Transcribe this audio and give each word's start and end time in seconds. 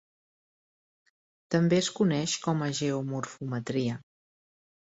També 1.55 1.79
es 1.81 1.91
coneix 1.99 2.35
com 2.47 2.65
a 2.69 2.73
geomorfometria. 2.81 4.03